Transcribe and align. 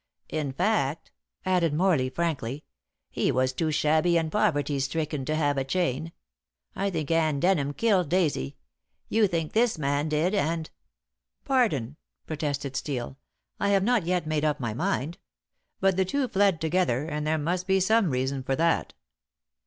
In 0.29 0.51
fact," 0.51 1.11
added 1.45 1.75
Morley 1.75 2.09
frankly, 2.09 2.63
"he 3.11 3.31
was 3.31 3.53
too 3.53 3.69
shabby 3.69 4.17
and 4.17 4.31
poverty 4.31 4.79
stricken 4.79 5.25
to 5.25 5.35
have 5.35 5.59
a 5.59 5.63
chain. 5.63 6.11
I 6.75 6.89
think 6.89 7.11
Anne 7.11 7.39
Denham 7.39 7.71
killed 7.75 8.09
Daisy; 8.09 8.57
you 9.09 9.27
think 9.27 9.53
this 9.53 9.77
man 9.77 10.09
did, 10.09 10.33
and" 10.33 10.71
"Pardon," 11.45 11.97
protested 12.25 12.75
Steel. 12.75 13.19
"I 13.59 13.69
have 13.69 13.83
not 13.83 14.07
yet 14.07 14.25
made 14.25 14.43
up 14.43 14.59
my 14.59 14.73
mind. 14.73 15.19
But 15.79 15.97
the 15.97 16.03
two 16.05 16.27
fled 16.27 16.59
together, 16.59 17.05
and 17.05 17.27
there 17.27 17.37
must 17.37 17.67
be 17.67 17.79
some 17.79 18.09
reason 18.09 18.41
for 18.41 18.55
that." 18.55 18.95